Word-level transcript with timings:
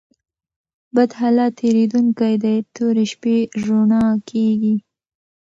بد 0.95 1.11
حالت 1.19 1.51
تېرېدونکى 1.59 2.31
دئ؛ 2.43 2.57
توري 2.75 3.05
شپې 3.11 3.35
رؤڼا 3.65 4.05
کېږي. 4.29 4.75